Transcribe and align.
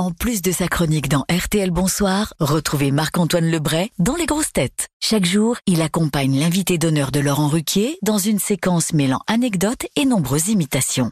En 0.00 0.12
plus 0.12 0.40
de 0.40 0.50
sa 0.50 0.66
chronique 0.66 1.10
dans 1.10 1.26
RTL 1.30 1.70
Bonsoir, 1.70 2.32
retrouvez 2.40 2.90
Marc-Antoine 2.90 3.50
Lebray 3.50 3.90
dans 3.98 4.16
Les 4.16 4.24
Grosses 4.24 4.50
Têtes. 4.50 4.88
Chaque 4.98 5.26
jour, 5.26 5.58
il 5.66 5.82
accompagne 5.82 6.40
l'invité 6.40 6.78
d'honneur 6.78 7.12
de 7.12 7.20
Laurent 7.20 7.48
Ruquier 7.48 7.98
dans 8.00 8.16
une 8.16 8.38
séquence 8.38 8.94
mêlant 8.94 9.20
anecdotes 9.26 9.84
et 9.96 10.06
nombreuses 10.06 10.48
imitations. 10.48 11.10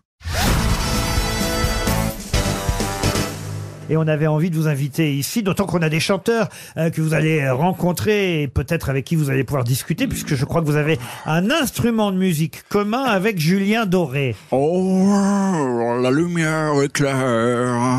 Et 3.91 3.97
on 3.99 4.07
avait 4.07 4.27
envie 4.27 4.49
de 4.49 4.57
vous 4.57 4.69
inviter 4.69 5.15
ici, 5.15 5.43
d'autant 5.43 5.67
qu'on 5.67 5.83
a 5.83 5.91
des 5.91 6.01
chanteurs 6.01 6.49
euh, 6.79 6.89
que 6.89 7.03
vous 7.03 7.13
allez 7.13 7.49
rencontrer 7.51 8.43
et 8.43 8.49
peut-être 8.49 8.89
avec 8.89 9.05
qui 9.05 9.17
vous 9.17 9.29
allez 9.29 9.45
pouvoir 9.45 9.65
discuter, 9.65 10.07
puisque 10.07 10.35
je 10.35 10.45
crois 10.47 10.63
que 10.63 10.67
vous 10.67 10.77
avez 10.77 10.99
un 11.27 11.51
instrument 11.51 12.11
de 12.11 12.17
musique 12.17 12.67
commun 12.71 13.03
avec 13.03 13.39
Julien 13.39 13.85
Doré. 13.85 14.35
Oh, 14.51 16.01
la 16.03 16.11
lumière 16.11 16.83
éclaire. 16.83 17.99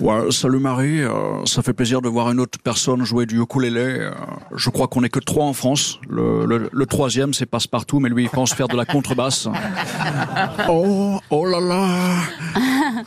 Ouais, 0.00 0.30
salut 0.30 0.58
Marie, 0.58 1.02
euh, 1.02 1.44
ça 1.44 1.62
fait 1.62 1.72
plaisir 1.72 2.00
de 2.02 2.08
voir 2.08 2.30
une 2.30 2.40
autre 2.40 2.58
personne 2.62 3.04
jouer 3.04 3.26
du 3.26 3.40
ukulélé. 3.40 3.80
Euh, 4.00 4.10
je 4.54 4.70
crois 4.70 4.86
qu'on 4.88 5.02
est 5.04 5.08
que 5.08 5.20
trois 5.20 5.44
en 5.44 5.52
France. 5.52 5.98
Le, 6.08 6.44
le- 6.46 6.68
le 6.72 6.86
troisième, 6.86 7.34
c'est 7.34 7.46
Passepartout, 7.46 8.00
mais 8.00 8.08
lui, 8.08 8.24
il 8.24 8.30
pense 8.30 8.52
faire 8.54 8.68
de 8.68 8.76
la 8.76 8.84
contrebasse. 8.84 9.48
Oh, 10.68 11.18
oh 11.30 11.46
là 11.46 11.60
là. 11.60 11.86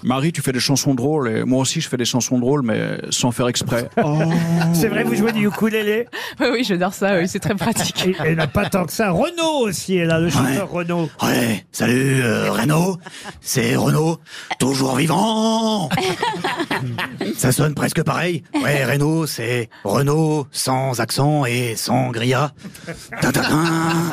Marie, 0.03 0.31
tu 0.31 0.41
fais 0.41 0.51
des 0.51 0.59
chansons 0.59 0.93
drôles 0.93 1.29
et 1.29 1.43
moi 1.43 1.61
aussi, 1.61 1.81
je 1.81 1.89
fais 1.89 1.97
des 1.97 2.05
chansons 2.05 2.39
drôles, 2.39 2.61
mais 2.61 2.99
sans 3.09 3.31
faire 3.31 3.47
exprès. 3.47 3.89
Oh. 4.03 4.19
C'est 4.73 4.87
vrai, 4.87 5.03
vous 5.03 5.15
jouez 5.15 5.31
du 5.31 5.47
ukulélé? 5.47 6.07
Oui, 6.39 6.47
oui, 6.51 6.63
j'adore 6.63 6.93
ça, 6.93 7.17
oui, 7.17 7.27
c'est 7.27 7.39
très 7.39 7.55
pratique. 7.55 8.05
Et 8.05 8.15
elle 8.25 8.35
n'a 8.35 8.47
pas 8.47 8.69
tant 8.69 8.85
que 8.85 8.93
ça. 8.93 9.09
Renaud 9.11 9.65
aussi 9.67 9.97
est 9.97 10.05
là, 10.05 10.19
le 10.19 10.29
chanteur 10.29 10.69
Renaud. 10.69 11.09
Ouais, 11.21 11.65
salut 11.71 12.21
euh, 12.23 12.51
Renaud, 12.51 12.97
c'est 13.41 13.75
Renaud, 13.75 14.19
toujours 14.59 14.95
vivant. 14.95 15.89
Ça 17.37 17.51
sonne 17.51 17.73
presque 17.73 18.03
pareil. 18.03 18.43
Ouais, 18.61 18.85
Renaud, 18.85 19.25
c'est 19.25 19.69
Renaud 19.83 20.47
sans 20.51 20.99
accent 20.99 21.45
et 21.45 21.75
sans 21.75 22.11
grilla. 22.11 22.51
Tintintin. 23.21 24.11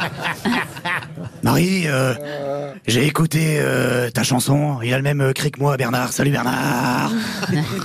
Marie, 1.42 1.84
euh, 1.86 2.14
j'ai 2.86 3.06
écouté 3.06 3.58
euh, 3.58 4.10
ta 4.10 4.22
chanson. 4.22 4.78
Il 4.82 4.92
a 4.92 4.96
le 4.96 5.02
même 5.02 5.20
euh, 5.20 5.32
cri 5.32 5.50
que 5.50 5.60
moi, 5.60 5.76
Bernard. 5.76 6.12
Salut 6.12 6.30
Bernard. 6.30 7.12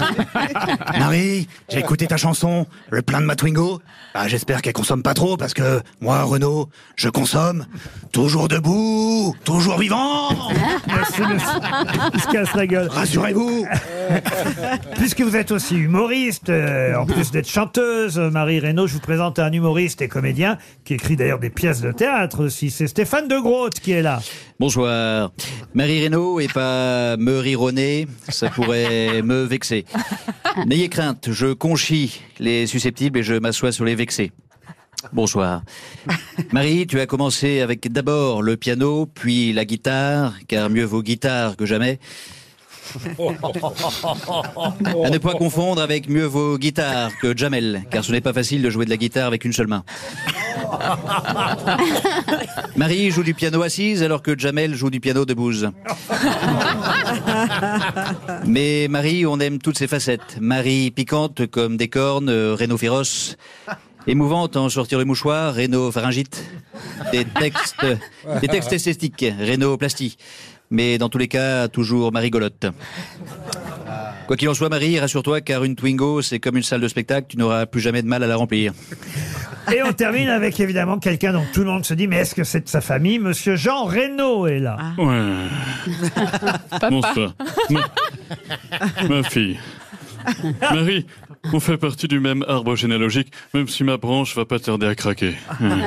Marie, 0.99 1.47
j'ai 1.69 1.79
écouté 1.79 2.07
ta 2.07 2.17
chanson, 2.17 2.67
le 2.89 3.01
plein 3.01 3.21
de 3.21 3.25
ma 3.25 3.35
Twingo. 3.35 3.81
Bah, 4.13 4.27
j'espère 4.27 4.61
qu'elle 4.61 4.73
consomme 4.73 5.03
pas 5.03 5.13
trop 5.13 5.37
parce 5.37 5.53
que 5.53 5.81
moi, 6.01 6.23
Renaud, 6.23 6.69
je 6.95 7.09
consomme. 7.09 7.65
Toujours 8.11 8.47
debout, 8.47 9.35
toujours 9.43 9.77
vivant. 9.77 10.29
Il 12.13 12.21
se 12.21 12.27
casse 12.31 12.53
la 12.55 12.65
gueule. 12.65 12.87
Rassurez-vous. 12.87 13.65
Puisque 14.95 15.21
vous 15.21 15.35
êtes 15.35 15.51
aussi 15.51 15.75
humoriste, 15.75 16.49
euh, 16.49 16.95
en 16.95 17.05
plus 17.05 17.31
d'être 17.31 17.47
chanteuse, 17.47 18.17
euh, 18.17 18.29
Marie 18.31 18.59
Reynaud, 18.59 18.87
je 18.87 18.93
vous 18.93 18.99
présente 18.99 19.39
un 19.39 19.51
humoriste 19.51 20.01
et 20.01 20.07
comédien 20.07 20.57
qui 20.83 20.95
écrit 20.95 21.15
d'ailleurs 21.15 21.39
des 21.39 21.49
pièces 21.49 21.81
de 21.81 21.91
théâtre 21.91 22.43
aussi. 22.43 22.71
C'est 22.71 22.87
Stéphane 22.87 23.27
de 23.27 23.37
Groot 23.37 23.79
qui 23.79 23.91
est 23.91 24.01
là. 24.01 24.19
Bonsoir. 24.59 25.31
Marie 25.73 26.01
Reynaud 26.01 26.41
et 26.41 26.49
pas 26.49 27.15
me 27.15 27.39
rironner, 27.39 28.07
ça 28.27 28.49
pourrait 28.49 29.21
me 29.21 29.43
vexer. 29.43 29.85
N'ayez 30.67 30.89
crainte, 30.89 31.29
je 31.31 31.53
conchis 31.53 32.19
les 32.39 32.67
susceptibles 32.67 33.19
et 33.19 33.23
je 33.23 33.35
m'assois 33.35 33.71
sur 33.71 33.85
les 33.85 33.95
vexés. 33.95 34.33
Bonsoir. 35.13 35.63
Marie, 36.51 36.87
tu 36.87 36.99
as 36.99 37.05
commencé 37.05 37.61
avec 37.61 37.89
d'abord 37.89 38.41
le 38.41 38.57
piano, 38.57 39.05
puis 39.05 39.53
la 39.53 39.63
guitare, 39.63 40.33
car 40.49 40.69
mieux 40.69 40.83
vaut 40.83 41.03
guitare 41.03 41.55
que 41.55 41.65
jamais. 41.65 41.97
À 45.05 45.09
ne 45.09 45.17
pas 45.17 45.33
confondre 45.33 45.81
avec 45.81 46.09
mieux 46.09 46.25
vaut 46.25 46.57
guitare 46.57 47.11
que 47.21 47.35
Jamel, 47.35 47.83
car 47.89 48.03
ce 48.03 48.11
n'est 48.11 48.21
pas 48.21 48.33
facile 48.33 48.61
de 48.61 48.69
jouer 48.69 48.85
de 48.85 48.89
la 48.89 48.97
guitare 48.97 49.27
avec 49.27 49.45
une 49.45 49.53
seule 49.53 49.67
main. 49.67 49.83
Marie 52.75 53.11
joue 53.11 53.23
du 53.23 53.33
piano 53.33 53.61
assise 53.61 54.03
alors 54.03 54.21
que 54.21 54.37
Jamel 54.37 54.75
joue 54.75 54.89
du 54.89 54.99
piano 54.99 55.25
debout. 55.25 55.49
Mais 58.45 58.87
Marie, 58.89 59.25
on 59.25 59.39
aime 59.39 59.59
toutes 59.59 59.77
ses 59.77 59.87
facettes. 59.87 60.37
Marie 60.39 60.91
piquante 60.91 61.47
comme 61.47 61.77
des 61.77 61.87
cornes, 61.87 62.29
euh, 62.29 62.55
Renaud 62.59 62.77
féroce. 62.77 63.37
Émouvante 64.07 64.57
en 64.57 64.69
sortir 64.69 64.97
le 64.97 65.05
mouchoir, 65.05 65.55
Renaud 65.55 65.91
pharyngite. 65.91 66.43
Des 67.11 67.25
textes, 67.25 67.85
des 68.41 68.47
textes 68.47 68.73
esthétiques, 68.73 69.25
Renaud 69.39 69.77
plastie. 69.77 70.17
Mais 70.71 70.97
dans 70.97 71.09
tous 71.09 71.17
les 71.17 71.27
cas, 71.27 71.67
toujours 71.67 72.11
Marie 72.11 72.29
golotte. 72.29 72.67
Quoi 74.27 74.37
qu'il 74.37 74.47
en 74.47 74.53
soit, 74.53 74.69
Marie, 74.69 74.99
rassure-toi, 74.99 75.41
car 75.41 75.63
une 75.63 75.75
Twingo, 75.75 76.21
c'est 76.21 76.39
comme 76.39 76.55
une 76.57 76.63
salle 76.63 76.81
de 76.81 76.87
spectacle, 76.87 77.25
tu 77.29 77.37
n'auras 77.37 77.65
plus 77.65 77.81
jamais 77.81 78.03
de 78.03 78.07
mal 78.07 78.23
à 78.23 78.27
la 78.27 78.35
remplir. 78.35 78.73
Et 79.73 79.81
on 79.81 79.91
termine 79.93 80.29
avec 80.29 80.59
évidemment 80.59 80.99
quelqu'un 80.99 81.33
dont 81.33 81.45
tout 81.51 81.61
le 81.61 81.67
monde 81.67 81.85
se 81.85 81.93
dit 81.95 82.07
mais 82.07 82.17
est-ce 82.17 82.35
que 82.35 82.43
c'est 82.43 82.61
de 82.61 82.69
sa 82.69 82.81
famille? 82.81 83.17
Monsieur 83.19 83.55
Jean 83.55 83.85
Reynaud 83.85 84.47
est 84.47 84.59
là. 84.59 84.77
Ouais. 84.97 85.35
Bonsoir. 86.89 87.33
Ma, 87.69 87.89
ma 89.09 89.23
fille. 89.23 89.59
Marie, 90.61 91.05
on 91.53 91.59
fait 91.59 91.77
partie 91.77 92.07
du 92.07 92.19
même 92.19 92.43
arbre 92.47 92.75
généalogique, 92.75 93.31
même 93.53 93.67
si 93.67 93.83
ma 93.83 93.97
branche 93.97 94.35
va 94.35 94.45
pas 94.45 94.59
tarder 94.59 94.87
à 94.87 94.95
craquer. 94.95 95.35
Hmm. 95.59 95.81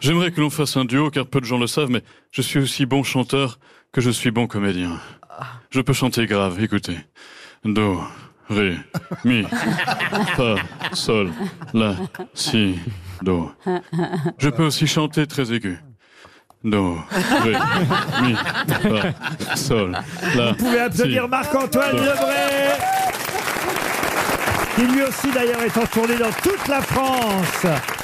J'aimerais 0.00 0.30
que 0.30 0.40
l'on 0.40 0.48
fasse 0.48 0.76
un 0.78 0.86
duo, 0.86 1.10
car 1.10 1.26
peu 1.26 1.40
de 1.40 1.44
gens 1.44 1.58
le 1.58 1.66
savent, 1.66 1.90
mais 1.90 2.02
je 2.30 2.40
suis 2.40 2.58
aussi 2.58 2.86
bon 2.86 3.02
chanteur 3.02 3.58
que 3.92 4.00
je 4.00 4.08
suis 4.08 4.30
bon 4.30 4.46
comédien. 4.46 4.98
Je 5.70 5.80
peux 5.82 5.92
chanter 5.92 6.24
grave, 6.24 6.62
écoutez. 6.62 6.96
Do, 7.64 8.00
ré, 8.48 8.76
mi, 9.24 9.44
fa, 10.36 10.54
sol, 10.94 11.30
la, 11.74 11.96
si, 12.32 12.78
do. 13.22 13.52
Je 14.38 14.48
peux 14.48 14.64
aussi 14.64 14.86
chanter 14.86 15.26
très 15.26 15.52
aigu. 15.52 15.78
Do, 16.64 16.96
ré, 17.44 17.52
mi, 18.22 18.34
fa, 18.34 19.54
sol, 19.54 19.92
la, 20.34 20.52
Vous 20.52 20.64
pouvez 20.64 20.80
applaudir 20.80 21.24
si, 21.24 21.28
Marc-Antoine. 21.28 21.96
Lebray 21.96 22.57
qui 24.78 24.86
lui 24.86 25.02
aussi 25.02 25.28
d'ailleurs 25.34 25.62
est 25.62 25.76
en 25.76 25.86
tournée 25.86 26.16
dans 26.16 26.30
toute 26.30 26.68
la 26.68 26.80
France 26.80 27.97